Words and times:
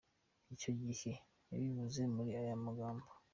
Icyo 0.53 0.71
gihe 0.81 1.11
yabivuze 1.49 2.01
muri 2.15 2.31
aya 2.41 2.55
magambo. 2.65 3.07